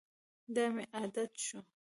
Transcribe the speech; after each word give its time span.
دا 0.55 0.63
مې 0.73 0.83
عادت 0.95 1.31
شو. 1.45 1.59